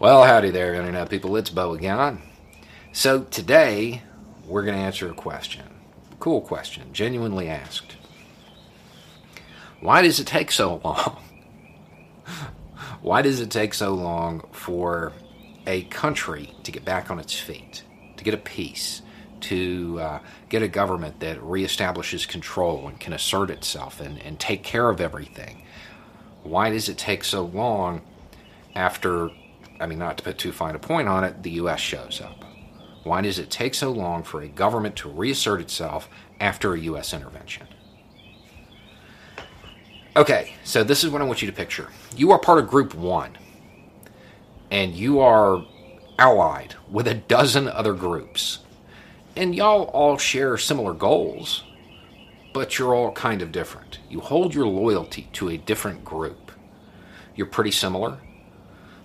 Well, 0.00 0.22
howdy 0.22 0.50
there, 0.50 0.74
Internet 0.74 1.10
people. 1.10 1.34
It's 1.34 1.50
Bo 1.50 1.74
again. 1.74 2.22
So, 2.92 3.24
today 3.24 4.04
we're 4.46 4.62
going 4.62 4.76
to 4.78 4.84
answer 4.84 5.10
a 5.10 5.12
question. 5.12 5.64
Cool 6.20 6.40
question, 6.40 6.92
genuinely 6.92 7.48
asked. 7.48 7.96
Why 9.80 10.02
does 10.02 10.20
it 10.20 10.28
take 10.28 10.52
so 10.52 10.80
long? 10.84 11.20
Why 13.02 13.22
does 13.22 13.40
it 13.40 13.50
take 13.50 13.74
so 13.74 13.92
long 13.92 14.46
for 14.52 15.14
a 15.66 15.82
country 15.82 16.54
to 16.62 16.70
get 16.70 16.84
back 16.84 17.10
on 17.10 17.18
its 17.18 17.34
feet, 17.34 17.82
to 18.18 18.22
get 18.22 18.34
a 18.34 18.38
peace, 18.38 19.02
to 19.40 19.98
uh, 20.00 20.18
get 20.48 20.62
a 20.62 20.68
government 20.68 21.18
that 21.18 21.40
reestablishes 21.40 22.28
control 22.28 22.86
and 22.86 23.00
can 23.00 23.14
assert 23.14 23.50
itself 23.50 24.00
and, 24.00 24.22
and 24.22 24.38
take 24.38 24.62
care 24.62 24.90
of 24.90 25.00
everything? 25.00 25.64
Why 26.44 26.70
does 26.70 26.88
it 26.88 26.98
take 26.98 27.24
so 27.24 27.42
long 27.42 28.02
after 28.76 29.30
I 29.80 29.86
mean, 29.86 29.98
not 29.98 30.18
to 30.18 30.24
put 30.24 30.38
too 30.38 30.52
fine 30.52 30.74
a 30.74 30.78
point 30.78 31.08
on 31.08 31.24
it, 31.24 31.42
the 31.42 31.50
U.S. 31.52 31.80
shows 31.80 32.20
up. 32.20 32.44
Why 33.04 33.20
does 33.20 33.38
it 33.38 33.50
take 33.50 33.74
so 33.74 33.90
long 33.90 34.22
for 34.22 34.42
a 34.42 34.48
government 34.48 34.96
to 34.96 35.08
reassert 35.08 35.60
itself 35.60 36.08
after 36.40 36.74
a 36.74 36.80
U.S. 36.80 37.14
intervention? 37.14 37.66
Okay, 40.16 40.54
so 40.64 40.82
this 40.82 41.04
is 41.04 41.10
what 41.10 41.22
I 41.22 41.24
want 41.24 41.42
you 41.42 41.46
to 41.46 41.54
picture. 41.54 41.88
You 42.16 42.32
are 42.32 42.38
part 42.38 42.58
of 42.58 42.68
Group 42.68 42.92
1, 42.92 43.38
and 44.70 44.94
you 44.94 45.20
are 45.20 45.64
allied 46.18 46.74
with 46.90 47.06
a 47.06 47.14
dozen 47.14 47.68
other 47.68 47.94
groups. 47.94 48.58
And 49.36 49.54
y'all 49.54 49.84
all 49.84 50.18
share 50.18 50.58
similar 50.58 50.92
goals, 50.92 51.62
but 52.52 52.78
you're 52.78 52.94
all 52.94 53.12
kind 53.12 53.40
of 53.40 53.52
different. 53.52 54.00
You 54.10 54.18
hold 54.18 54.54
your 54.54 54.66
loyalty 54.66 55.28
to 55.34 55.50
a 55.50 55.56
different 55.56 56.04
group. 56.04 56.50
You're 57.36 57.46
pretty 57.46 57.70
similar, 57.70 58.18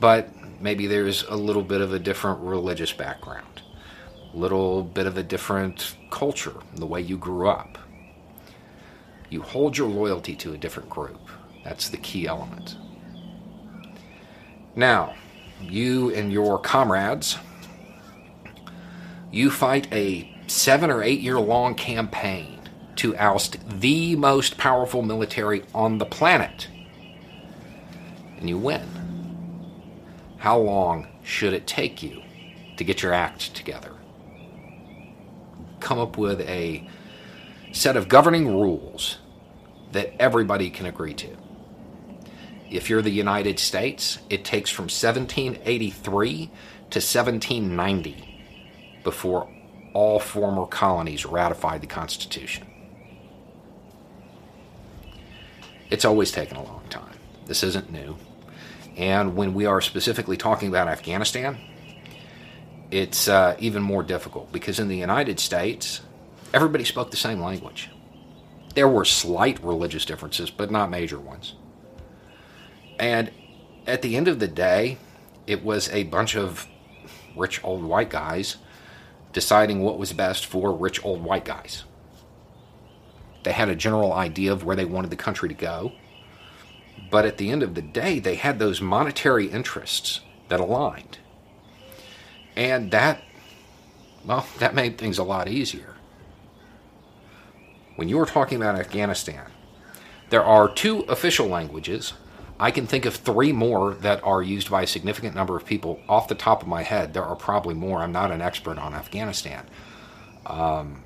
but 0.00 0.30
maybe 0.64 0.86
there's 0.86 1.24
a 1.24 1.36
little 1.36 1.62
bit 1.62 1.82
of 1.82 1.92
a 1.92 1.98
different 1.98 2.40
religious 2.40 2.90
background, 2.90 3.60
a 4.32 4.36
little 4.36 4.82
bit 4.82 5.06
of 5.06 5.18
a 5.18 5.22
different 5.22 5.94
culture, 6.10 6.54
the 6.76 6.86
way 6.86 7.02
you 7.02 7.18
grew 7.18 7.46
up. 7.46 7.76
You 9.28 9.42
hold 9.42 9.76
your 9.76 9.88
loyalty 9.88 10.34
to 10.36 10.54
a 10.54 10.56
different 10.56 10.88
group. 10.88 11.20
That's 11.64 11.90
the 11.90 11.98
key 11.98 12.26
element. 12.26 12.78
Now, 14.74 15.14
you 15.60 16.14
and 16.14 16.32
your 16.32 16.58
comrades, 16.58 17.36
you 19.30 19.50
fight 19.50 19.86
a 19.92 20.34
seven 20.46 20.90
or 20.90 21.02
eight 21.02 21.20
year 21.20 21.38
long 21.38 21.74
campaign 21.74 22.58
to 22.96 23.14
oust 23.18 23.58
the 23.68 24.16
most 24.16 24.56
powerful 24.56 25.02
military 25.02 25.62
on 25.74 25.98
the 25.98 26.06
planet. 26.06 26.68
And 28.38 28.48
you 28.48 28.56
win. 28.56 29.03
How 30.44 30.58
long 30.58 31.06
should 31.22 31.54
it 31.54 31.66
take 31.66 32.02
you 32.02 32.20
to 32.76 32.84
get 32.84 33.02
your 33.02 33.14
act 33.14 33.54
together? 33.54 33.92
Come 35.80 35.98
up 35.98 36.18
with 36.18 36.42
a 36.42 36.86
set 37.72 37.96
of 37.96 38.10
governing 38.10 38.60
rules 38.60 39.16
that 39.92 40.12
everybody 40.20 40.68
can 40.68 40.84
agree 40.84 41.14
to. 41.14 41.34
If 42.70 42.90
you're 42.90 43.00
the 43.00 43.08
United 43.08 43.58
States, 43.58 44.18
it 44.28 44.44
takes 44.44 44.68
from 44.68 44.82
1783 44.82 46.36
to 46.36 46.98
1790 46.98 49.00
before 49.02 49.48
all 49.94 50.20
former 50.20 50.66
colonies 50.66 51.24
ratified 51.24 51.80
the 51.80 51.86
Constitution. 51.86 52.66
It's 55.88 56.04
always 56.04 56.30
taken 56.30 56.58
a 56.58 56.62
long 56.62 56.82
time. 56.90 57.16
This 57.46 57.62
isn't 57.62 57.90
new. 57.90 58.18
And 58.96 59.36
when 59.36 59.54
we 59.54 59.66
are 59.66 59.80
specifically 59.80 60.36
talking 60.36 60.68
about 60.68 60.88
Afghanistan, 60.88 61.58
it's 62.90 63.26
uh, 63.28 63.56
even 63.58 63.82
more 63.82 64.02
difficult 64.02 64.52
because 64.52 64.78
in 64.78 64.88
the 64.88 64.96
United 64.96 65.40
States, 65.40 66.00
everybody 66.52 66.84
spoke 66.84 67.10
the 67.10 67.16
same 67.16 67.40
language. 67.40 67.90
There 68.74 68.88
were 68.88 69.04
slight 69.04 69.62
religious 69.62 70.04
differences, 70.04 70.50
but 70.50 70.70
not 70.70 70.90
major 70.90 71.18
ones. 71.18 71.54
And 72.98 73.30
at 73.86 74.02
the 74.02 74.16
end 74.16 74.28
of 74.28 74.38
the 74.38 74.48
day, 74.48 74.98
it 75.46 75.64
was 75.64 75.88
a 75.90 76.04
bunch 76.04 76.36
of 76.36 76.66
rich 77.36 77.62
old 77.64 77.82
white 77.82 78.10
guys 78.10 78.56
deciding 79.32 79.80
what 79.80 79.98
was 79.98 80.12
best 80.12 80.46
for 80.46 80.72
rich 80.72 81.04
old 81.04 81.22
white 81.22 81.44
guys. 81.44 81.84
They 83.42 83.52
had 83.52 83.68
a 83.68 83.74
general 83.74 84.12
idea 84.12 84.52
of 84.52 84.64
where 84.64 84.76
they 84.76 84.84
wanted 84.84 85.10
the 85.10 85.16
country 85.16 85.48
to 85.48 85.54
go 85.54 85.92
but 87.10 87.24
at 87.24 87.38
the 87.38 87.50
end 87.50 87.62
of 87.62 87.74
the 87.74 87.82
day, 87.82 88.18
they 88.18 88.34
had 88.34 88.58
those 88.58 88.80
monetary 88.80 89.46
interests 89.46 90.20
that 90.48 90.60
aligned. 90.60 91.18
And 92.56 92.90
that, 92.90 93.22
well, 94.24 94.46
that 94.58 94.74
made 94.74 94.98
things 94.98 95.18
a 95.18 95.24
lot 95.24 95.48
easier. 95.48 95.94
When 97.96 98.08
you 98.08 98.18
were 98.18 98.26
talking 98.26 98.56
about 98.56 98.78
Afghanistan, 98.78 99.46
there 100.30 100.44
are 100.44 100.68
two 100.68 101.00
official 101.02 101.46
languages. 101.46 102.14
I 102.58 102.70
can 102.70 102.86
think 102.86 103.04
of 103.04 103.14
three 103.14 103.52
more 103.52 103.94
that 103.94 104.22
are 104.24 104.42
used 104.42 104.70
by 104.70 104.82
a 104.82 104.86
significant 104.86 105.34
number 105.34 105.56
of 105.56 105.64
people. 105.64 106.00
Off 106.08 106.28
the 106.28 106.34
top 106.34 106.62
of 106.62 106.68
my 106.68 106.82
head, 106.82 107.14
there 107.14 107.24
are 107.24 107.36
probably 107.36 107.74
more. 107.74 108.00
I'm 108.00 108.12
not 108.12 108.30
an 108.30 108.40
expert 108.40 108.78
on 108.78 108.94
Afghanistan. 108.94 109.66
Um, 110.46 111.04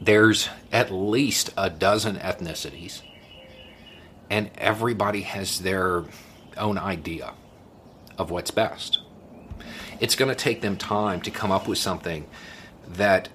there's 0.00 0.48
at 0.72 0.90
least 0.90 1.50
a 1.56 1.70
dozen 1.70 2.16
ethnicities 2.16 3.02
and 4.32 4.50
everybody 4.56 5.20
has 5.20 5.58
their 5.58 6.04
own 6.56 6.78
idea 6.78 7.34
of 8.16 8.30
what's 8.30 8.50
best. 8.50 9.00
It's 10.00 10.16
going 10.16 10.30
to 10.30 10.34
take 10.34 10.62
them 10.62 10.78
time 10.78 11.20
to 11.20 11.30
come 11.30 11.52
up 11.52 11.68
with 11.68 11.76
something 11.76 12.26
that 12.88 13.28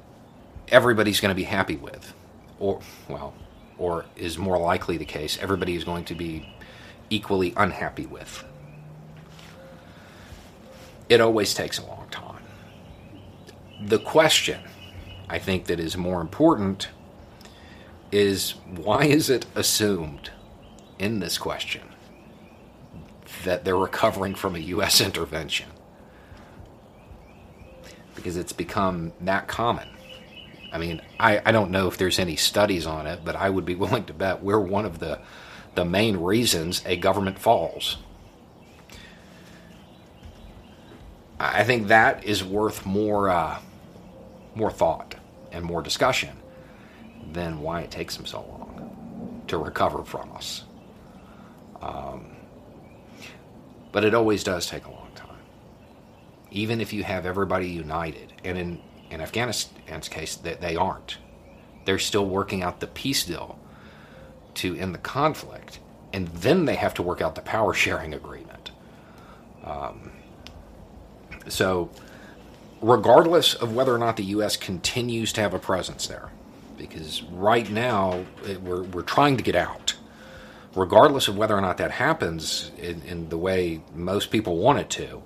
everybody's 0.70 1.22
going 1.22 1.30
to 1.30 1.36
be 1.36 1.44
happy 1.44 1.76
with, 1.76 2.16
or, 2.58 2.82
well, 3.08 3.36
or 3.78 4.06
is 4.16 4.40
more 4.40 4.58
likely 4.58 4.98
the 4.98 5.06
case, 5.06 5.38
everybody 5.40 5.76
is 5.76 5.84
going 5.84 6.04
to 6.06 6.16
be 6.16 6.52
equally 7.12 7.54
unhappy 7.56 8.08
with. 8.08 8.44
It 11.10 11.22
always 11.22 11.54
takes 11.54 11.78
a 11.78 11.86
long 11.86 12.08
time. 12.10 12.42
The 13.86 14.00
question, 14.00 14.62
I 15.30 15.38
think, 15.38 15.66
that 15.66 15.80
is 15.80 15.96
more 15.96 16.22
important 16.22 16.88
is 18.12 18.56
why 18.66 19.04
is 19.04 19.30
it 19.30 19.46
assumed 19.54 20.32
in 21.00 21.20
this 21.20 21.38
question 21.38 21.82
that 23.44 23.66
they're 23.66 23.78
recovering 23.78 24.36
from 24.36 24.56
a 24.56 24.60
U.S. 24.60 25.02
intervention 25.10 25.68
because 28.16 28.36
it's 28.36 28.54
become 28.54 29.14
that 29.22 29.48
common. 29.48 29.88
I 30.74 30.80
mean, 30.80 31.02
I, 31.20 31.42
I 31.46 31.52
don't 31.52 31.72
know 31.72 31.88
if 31.88 31.98
there's 31.98 32.20
any 32.20 32.36
studies 32.36 32.86
on 32.86 33.08
it, 33.08 33.22
but 33.24 33.36
I 33.36 33.50
would 33.50 33.66
be 33.66 33.76
willing 33.84 34.06
to 34.06 34.14
bet 34.14 34.44
we're 34.44 34.60
one 34.60 34.86
of 34.86 35.00
the, 35.00 35.20
the 35.76 35.86
main 35.86 36.18
reasons 36.18 36.82
a 36.86 36.98
government 36.98 37.40
falls. 37.40 37.98
I 41.40 41.64
think 41.64 41.88
that 41.88 42.24
is 42.24 42.44
worth 42.44 42.84
more 42.86 43.30
uh, 43.30 43.60
more 44.56 44.72
thought 44.72 45.16
and 45.52 45.64
more 45.64 45.84
discussion 45.84 46.36
than 47.32 47.62
why 47.62 47.82
it 47.82 47.92
takes 47.92 48.18
them 48.18 48.26
so 48.26 48.40
long 48.40 49.44
to 49.48 49.58
recover 49.58 50.04
from 50.04 50.32
us. 50.34 50.64
Um, 51.82 52.38
but 53.92 54.04
it 54.04 54.14
always 54.14 54.44
does 54.44 54.68
take 54.68 54.86
a 54.86 54.92
long 54.92 55.10
time. 55.16 55.38
Even 56.52 56.82
if 56.82 56.94
you 56.94 57.04
have 57.04 57.26
everybody 57.26 57.68
united, 57.68 58.34
and 58.44 58.58
in, 58.58 58.82
in 59.10 59.22
Afghanistan's 59.22 60.10
case, 60.10 60.36
they, 60.36 60.56
they 60.56 60.76
aren't. 60.76 61.18
They're 61.86 62.00
still 62.00 62.26
working 62.26 62.64
out 62.64 62.80
the 62.80 62.88
peace 62.88 63.24
deal 63.26 63.60
to 64.56 64.76
end 64.76 64.94
the 64.94 65.00
conflict, 65.00 65.80
and 66.14 66.28
then 66.30 66.66
they 66.66 66.76
have 66.76 66.94
to 66.96 67.04
work 67.04 67.22
out 67.22 67.36
the 67.36 67.42
power 67.42 67.74
sharing 67.74 68.14
agreement. 68.14 68.72
Um, 69.64 70.12
so, 71.48 71.90
regardless 72.82 73.54
of 73.54 73.76
whether 73.76 73.94
or 73.94 73.98
not 73.98 74.18
the 74.18 74.24
U.S. 74.26 74.58
continues 74.58 75.34
to 75.34 75.42
have 75.42 75.54
a 75.54 75.60
presence 75.60 76.08
there, 76.08 76.30
because 76.78 77.24
right 77.24 77.70
now 77.70 78.26
we're, 78.64 78.84
we're 78.84 79.02
trying 79.02 79.38
to 79.38 79.44
get 79.44 79.56
out 79.56 79.97
regardless 80.78 81.28
of 81.28 81.36
whether 81.36 81.58
or 81.58 81.62
not 81.62 81.78
that 81.78 81.92
happens 81.92 82.72
in, 82.78 83.02
in 83.02 83.30
the 83.30 83.38
way 83.38 83.82
most 83.96 84.30
people 84.30 84.58
want 84.58 84.78
it 84.80 84.90
to, 84.92 85.24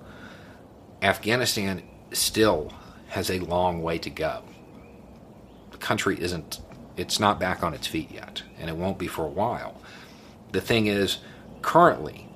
Afghanistan 1.02 1.82
still 2.12 2.72
has 3.08 3.30
a 3.30 3.38
long 3.40 3.82
way 3.82 3.98
to 3.98 4.08
go. 4.08 4.42
The 5.70 5.76
country 5.76 6.18
isn't, 6.18 6.60
it's 6.96 7.20
not 7.20 7.38
back 7.38 7.62
on 7.62 7.74
its 7.74 7.86
feet 7.86 8.10
yet, 8.10 8.42
and 8.58 8.70
it 8.70 8.76
won't 8.76 8.98
be 8.98 9.06
for 9.06 9.24
a 9.24 9.28
while. 9.28 9.80
The 10.52 10.60
thing 10.62 10.86
is, 10.86 11.18
currently, 11.60 12.28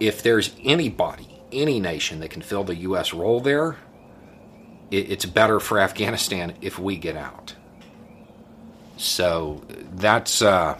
if 0.00 0.22
there's 0.24 0.54
anybody, 0.64 1.28
any 1.52 1.78
nation 1.78 2.18
that 2.20 2.30
can 2.30 2.42
fill 2.42 2.64
the 2.64 2.76
U.S. 2.76 3.14
role 3.14 3.40
there, 3.40 3.76
it, 4.90 5.12
it's 5.12 5.24
better 5.24 5.60
for 5.60 5.78
Afghanistan 5.78 6.56
if 6.60 6.80
we 6.80 6.96
get 6.96 7.16
out. 7.16 7.54
So 8.96 9.62
that's 9.94 10.42
uh, 10.42 10.78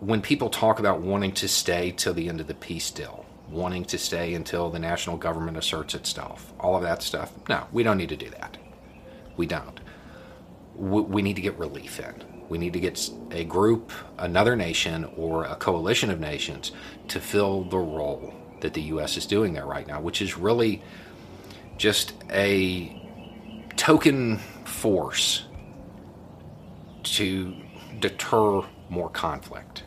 when 0.00 0.20
people 0.20 0.50
talk 0.50 0.78
about 0.78 1.00
wanting 1.00 1.32
to 1.32 1.48
stay 1.48 1.92
till 1.96 2.14
the 2.14 2.28
end 2.28 2.40
of 2.40 2.46
the 2.46 2.54
peace 2.54 2.90
deal, 2.90 3.24
wanting 3.48 3.84
to 3.86 3.98
stay 3.98 4.34
until 4.34 4.70
the 4.70 4.78
national 4.78 5.16
government 5.16 5.56
asserts 5.56 5.94
itself, 5.94 6.52
all 6.60 6.76
of 6.76 6.82
that 6.82 7.02
stuff. 7.02 7.32
No, 7.48 7.66
we 7.72 7.82
don't 7.82 7.96
need 7.96 8.10
to 8.10 8.16
do 8.16 8.30
that. 8.30 8.58
We 9.36 9.46
don't. 9.46 9.80
We, 10.74 11.00
we 11.02 11.22
need 11.22 11.36
to 11.36 11.42
get 11.42 11.58
relief 11.58 11.98
in. 12.00 12.14
We 12.48 12.58
need 12.58 12.74
to 12.74 12.80
get 12.80 13.10
a 13.30 13.44
group, 13.44 13.90
another 14.18 14.54
nation, 14.54 15.04
or 15.16 15.44
a 15.44 15.56
coalition 15.56 16.10
of 16.10 16.20
nations 16.20 16.72
to 17.08 17.20
fill 17.20 17.64
the 17.64 17.78
role 17.78 18.34
that 18.60 18.74
the 18.74 18.82
U.S. 18.82 19.16
is 19.16 19.26
doing 19.26 19.52
there 19.52 19.66
right 19.66 19.86
now, 19.86 20.00
which 20.00 20.22
is 20.22 20.36
really 20.36 20.82
just 21.76 22.12
a 22.30 23.02
token 23.76 24.38
force 24.64 25.44
to 27.02 27.56
deter 28.00 28.62
more 28.88 29.10
conflict. 29.10 29.82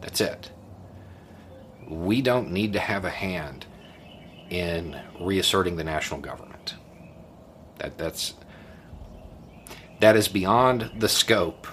That's 0.00 0.20
it. 0.20 0.50
We 1.88 2.22
don't 2.22 2.50
need 2.50 2.72
to 2.74 2.80
have 2.80 3.04
a 3.04 3.10
hand 3.10 3.66
in 4.50 5.00
reasserting 5.20 5.76
the 5.76 5.84
national 5.84 6.20
government. 6.20 6.74
That 7.78 7.98
that's 7.98 8.34
that 10.00 10.16
is 10.16 10.28
beyond 10.28 10.90
the 10.98 11.08
scope 11.08 11.66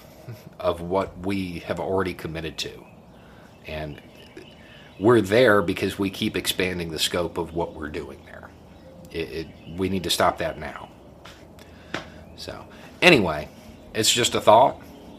of 0.60 0.82
what 0.82 1.18
we 1.20 1.60
have 1.60 1.80
already 1.80 2.14
committed 2.14 2.58
to. 2.60 2.86
And 3.66 4.02
we're 5.00 5.22
there 5.22 5.62
because 5.62 5.98
we 5.98 6.10
keep 6.10 6.38
expanding 6.38 6.92
the 6.92 7.00
scope 7.00 7.38
of 7.38 7.54
what 7.54 7.74
we're 7.74 7.90
doing 7.90 8.22
there. 8.26 8.50
It, 9.12 9.32
it, 9.32 9.48
we 9.76 9.90
need 9.90 10.04
to 10.04 10.10
stop 10.10 10.38
that 10.38 10.60
now. 10.60 10.90
So, 12.38 12.66
anyway, 13.02 13.50
it's 13.94 14.12
just 14.12 14.36
a 14.36 14.42
thought. 14.42 14.80